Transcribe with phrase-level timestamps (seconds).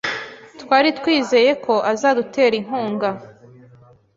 [0.61, 3.09] Twari twizeye ko azadutera inkunga.